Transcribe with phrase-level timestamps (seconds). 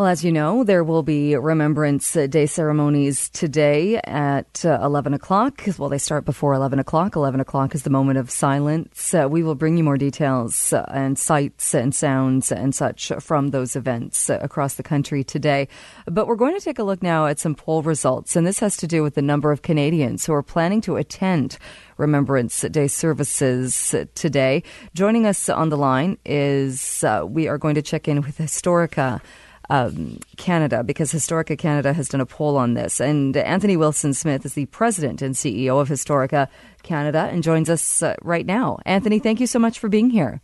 [0.00, 5.62] Well, as you know, there will be Remembrance Day ceremonies today at uh, 11 o'clock.
[5.76, 7.16] Well, they start before 11 o'clock.
[7.16, 9.12] 11 o'clock is the moment of silence.
[9.12, 13.48] Uh, we will bring you more details uh, and sights and sounds and such from
[13.48, 15.68] those events uh, across the country today.
[16.06, 18.78] But we're going to take a look now at some poll results, and this has
[18.78, 21.58] to do with the number of Canadians who are planning to attend
[21.98, 24.62] Remembrance Day services today.
[24.94, 29.20] Joining us on the line is uh, we are going to check in with Historica
[29.70, 33.00] um, Canada because Historica Canada has done a poll on this.
[33.00, 36.48] And Anthony Wilson Smith is the president and CEO of Historica
[36.82, 38.78] Canada and joins us uh, right now.
[38.84, 40.40] Anthony, thank you so much for being here.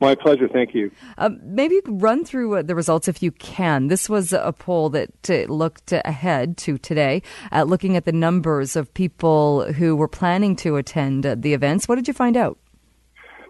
[0.00, 0.48] My pleasure.
[0.48, 0.90] Thank you.
[1.18, 3.86] Um, maybe you could run through uh, the results if you can.
[3.88, 8.76] This was a poll that uh, looked ahead to today, uh, looking at the numbers
[8.76, 11.88] of people who were planning to attend uh, the events.
[11.88, 12.58] What did you find out?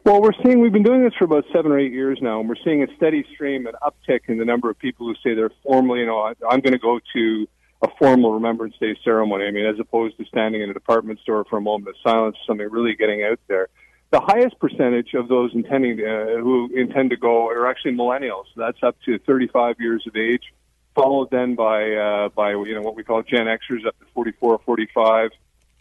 [0.04, 2.46] Well, we're seeing we've been doing this for about seven or eight years now, and
[2.46, 5.51] we're seeing a steady stream, an uptick in the number of people who say they're
[5.62, 7.48] formally, you know, I'm going to go to
[7.80, 9.46] a formal Remembrance Day ceremony.
[9.46, 12.37] I mean, as opposed to standing in a department store for a moment of silence,
[12.46, 13.68] something really getting out there.
[14.10, 18.45] The highest percentage of those intending uh, who intend to go are actually millennials.
[18.57, 20.52] That's up to 35 years of age,
[20.95, 24.52] followed then by uh, by you know what we call Gen Xers up to 44
[24.52, 25.30] or 45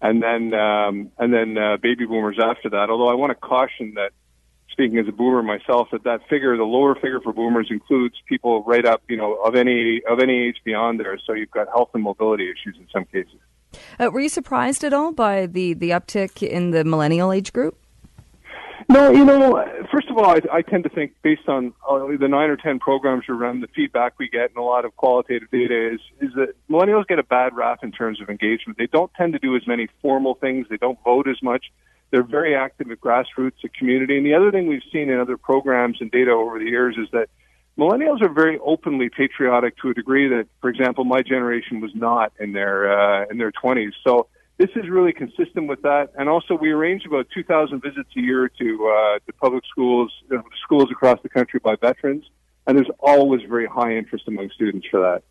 [0.04, 2.90] and then um, and then uh, baby boomers after that.
[2.90, 4.12] Although I want to caution that,
[4.70, 8.64] speaking as a boomer myself, that that figure, the lower figure for boomers, includes people
[8.66, 11.18] right up, you know, of any of any age beyond there.
[11.26, 13.40] So you've got health and mobility issues in some cases.
[13.98, 17.80] Uh, were you surprised at all by the the uptick in the millennial age group?
[18.90, 22.28] No, you know, first of all, I, I tend to think based on uh, the
[22.28, 25.50] nine or ten programs we run, the feedback we get, and a lot of qualitative
[25.52, 28.78] data is is that millennials get a bad rap in terms of engagement.
[28.78, 30.68] They don't tend to do as many formal things.
[30.70, 31.72] They don't vote as much.
[32.12, 34.18] They're very active at grassroots, at community.
[34.18, 37.08] And the other thing we've seen in other programs and data over the years is
[37.12, 37.30] that
[37.78, 42.34] millennials are very openly patriotic to a degree that, for example, my generation was not
[42.40, 43.94] in their uh, in their twenties.
[44.06, 46.10] So this is really consistent with that.
[46.18, 50.44] And also, we arrange about 2,000 visits a year to uh, to public schools, know,
[50.64, 52.26] schools across the country by veterans,
[52.68, 55.24] and there's always very high interest among students for that.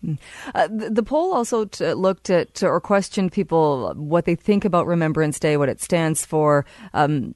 [0.00, 0.14] Hmm.
[0.54, 4.86] Uh, the, the, poll also t- looked at or questioned people what they think about
[4.86, 6.64] Remembrance Day, what it stands for.
[6.94, 7.34] Um,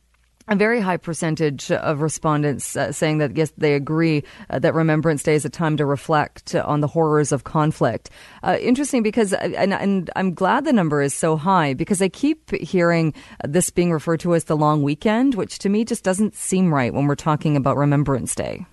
[0.49, 5.23] a very high percentage of respondents uh, saying that yes, they agree uh, that Remembrance
[5.23, 8.11] Day is a time to reflect on the horrors of conflict.
[8.43, 12.09] Uh, interesting because, uh, and, and, I'm glad the number is so high because I
[12.09, 13.15] keep hearing
[13.47, 16.93] this being referred to as the long weekend, which to me just doesn't seem right
[16.93, 18.67] when we're talking about Remembrance Day.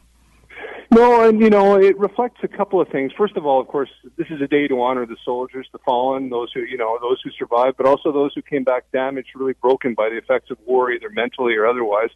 [0.92, 3.12] No, and you know, it reflects a couple of things.
[3.16, 6.30] First of all, of course, this is a day to honor the soldiers, the fallen,
[6.30, 9.54] those who, you know, those who survived, but also those who came back damaged, really
[9.54, 12.10] broken by the effects of war, either mentally or otherwise.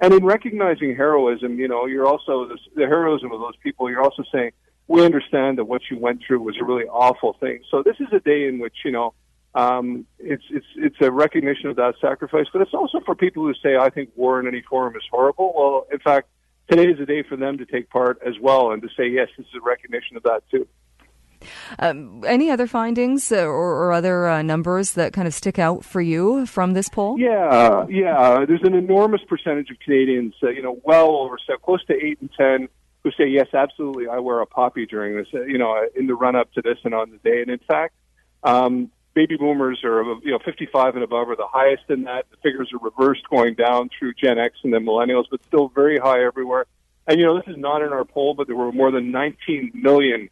[0.00, 3.90] And in recognizing heroism, you know, you're also the heroism of those people.
[3.90, 4.52] You're also saying
[4.88, 7.60] we understand that what you went through was a really awful thing.
[7.70, 9.14] So this is a day in which you know
[9.54, 13.54] um, it's it's it's a recognition of that sacrifice, but it's also for people who
[13.62, 15.52] say I think war in any form is horrible.
[15.56, 16.28] Well, in fact
[16.68, 19.28] today is a day for them to take part as well and to say, yes,
[19.36, 20.66] this is a recognition of that too.
[21.78, 26.00] Um, any other findings or, or other uh, numbers that kind of stick out for
[26.00, 27.18] you from this poll?
[27.18, 28.44] Yeah, yeah.
[28.46, 32.18] There's an enormous percentage of Canadians, uh, you know, well over so close to eight
[32.20, 32.68] and ten,
[33.02, 34.08] who say yes, absolutely.
[34.08, 36.78] I wear a poppy during this, uh, you know, in the run up to this
[36.84, 37.42] and on the day.
[37.42, 37.94] And in fact,
[38.42, 42.26] um, baby boomers are you know 55 and above are the highest in that.
[42.30, 45.98] The figures are reversed going down through Gen X and then millennials, but still very
[45.98, 46.66] high everywhere.
[47.06, 49.72] And you know this is not in our poll, but there were more than 19
[49.74, 50.28] million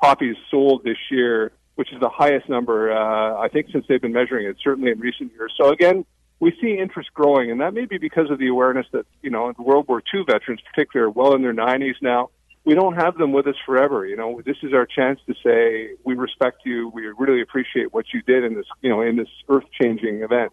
[0.00, 4.12] poppies sold this year, which is the highest number uh, I think since they've been
[4.12, 5.52] measuring it, certainly in recent years.
[5.56, 6.04] So again,
[6.40, 9.52] we see interest growing, and that may be because of the awareness that you know
[9.52, 12.30] the World War II veterans, particularly, are well in their 90s now
[12.64, 14.06] we don't have them with us forever.
[14.06, 16.90] You know, this is our chance to say we respect you.
[16.94, 20.52] We really appreciate what you did in this, you know, in this earth changing event.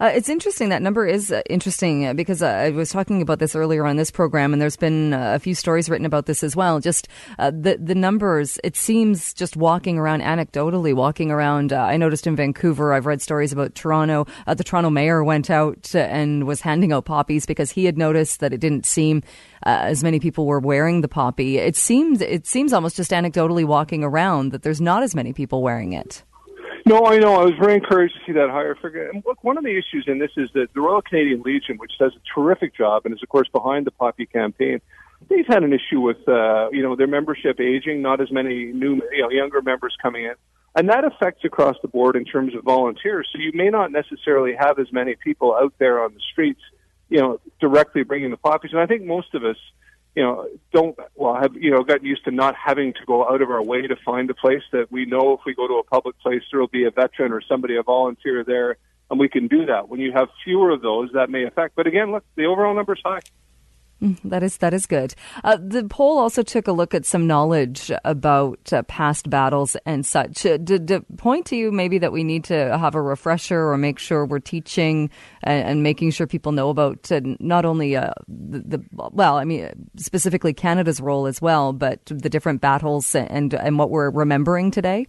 [0.00, 0.68] Uh, it's interesting.
[0.68, 3.96] That number is uh, interesting uh, because uh, I was talking about this earlier on
[3.96, 6.80] this program, and there's been uh, a few stories written about this as well.
[6.80, 7.08] Just
[7.38, 8.58] uh, the the numbers.
[8.62, 11.72] It seems just walking around anecdotally, walking around.
[11.72, 12.92] I noticed in Vancouver.
[12.92, 14.26] I've read stories about Toronto.
[14.46, 18.52] the Toronto mayor went out and was handing out poppies because he had noticed that
[18.52, 19.22] it didn't seem
[19.64, 21.58] as many people were wearing the poppy.
[21.58, 25.62] It seems it seems almost just anecdotally walking around that there's not as many people
[25.62, 26.22] wearing it.
[26.86, 27.34] No, I know.
[27.34, 29.10] I was very encouraged to see that higher figure.
[29.10, 31.92] And look, one of the issues in this is that the Royal Canadian Legion, which
[31.98, 34.80] does a terrific job and is, of course, behind the Poppy campaign,
[35.28, 39.02] they've had an issue with, uh, you know, their membership aging, not as many new,
[39.12, 40.34] you know, younger members coming in.
[40.76, 43.28] And that affects across the board in terms of volunteers.
[43.32, 46.60] So you may not necessarily have as many people out there on the streets
[47.08, 48.72] you know, directly bringing the poppies.
[48.72, 49.56] And I think most of us,
[50.16, 53.42] you know, don't well have you know gotten used to not having to go out
[53.42, 55.84] of our way to find a place that we know if we go to a
[55.84, 58.78] public place there will be a veteran or somebody a volunteer there,
[59.10, 59.90] and we can do that.
[59.90, 61.76] When you have fewer of those, that may affect.
[61.76, 63.20] But again, look, the overall number is high.
[64.02, 65.14] Mm, that is that is good.
[65.42, 70.04] Uh, the poll also took a look at some knowledge about uh, past battles and
[70.04, 70.44] such.
[70.44, 73.98] Uh, did, point to you maybe that we need to have a refresher or make
[73.98, 75.08] sure we're teaching
[75.42, 79.44] and, and making sure people know about uh, not only uh, the, the, well, I
[79.44, 84.70] mean specifically Canada's role as well, but the different battles and and what we're remembering
[84.70, 85.06] today.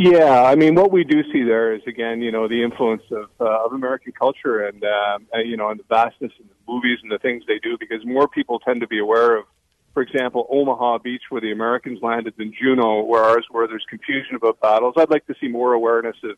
[0.00, 3.30] Yeah, I mean, what we do see there is again, you know, the influence of
[3.40, 7.10] uh, of American culture and uh, you know, and the vastness of the movies and
[7.10, 9.46] the things they do, because more people tend to be aware of,
[9.94, 14.36] for example, Omaha Beach, where the Americans landed, than Juno, where ours, where there's confusion
[14.36, 14.94] about battles.
[14.96, 16.36] I'd like to see more awareness of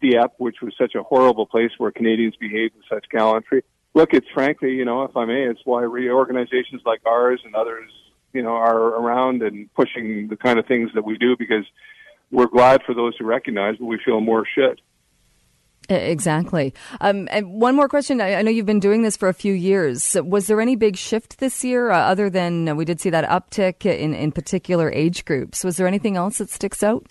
[0.00, 3.64] Dieppe, which was such a horrible place where Canadians behaved with such gallantry.
[3.92, 7.90] Look, it's frankly, you know, if I may, it's why organizations like ours and others,
[8.32, 11.64] you know, are around and pushing the kind of things that we do because
[12.30, 14.80] we're glad for those who recognize, but we feel more should.
[15.88, 16.72] Exactly.
[17.00, 18.20] Um, and one more question.
[18.20, 20.16] I, I, know you've been doing this for a few years.
[20.22, 23.28] Was there any big shift this year, uh, other than uh, we did see that
[23.28, 25.64] uptick in, in particular age groups?
[25.64, 27.06] Was there anything else that sticks out?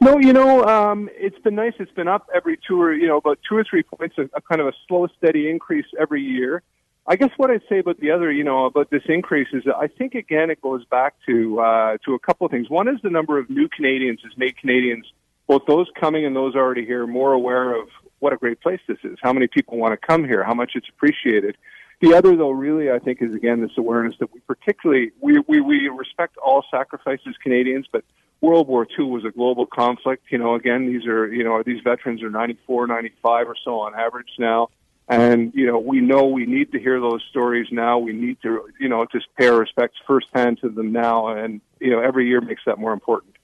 [0.00, 1.72] No, you know, um, it's been nice.
[1.78, 4.40] It's been up every two or you know about two or three points, a, a
[4.42, 6.62] kind of a slow, steady increase every year.
[7.08, 9.76] I guess what I'd say about the other, you know, about this increase is that
[9.76, 12.68] I think again it goes back to uh, to a couple of things.
[12.68, 15.06] One is the number of new Canadians has made Canadians,
[15.46, 17.88] both those coming and those already here, more aware of
[18.18, 19.18] what a great place this is.
[19.22, 20.42] How many people want to come here?
[20.42, 21.56] How much it's appreciated.
[22.00, 25.60] The other, though, really, I think, is again this awareness that we particularly we we,
[25.60, 28.04] we respect all sacrifices Canadians, but
[28.40, 30.24] World War II was a global conflict.
[30.30, 33.94] You know, again, these are you know these veterans are 94, 95 or so on
[33.94, 34.68] average now.
[35.08, 37.98] And, you know, we know we need to hear those stories now.
[37.98, 41.28] We need to, you know, just pay our respects firsthand to them now.
[41.28, 43.36] And, you know, every year makes that more important.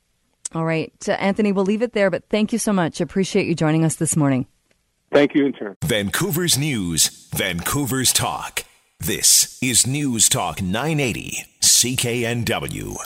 [0.55, 0.93] All right.
[1.09, 3.01] Uh, Anthony, we'll leave it there, but thank you so much.
[3.01, 4.47] Appreciate you joining us this morning.
[5.13, 5.77] Thank you in turn.
[5.85, 8.65] Vancouver's News, Vancouver's Talk.
[8.99, 12.97] This is News Talk 980, CKNW.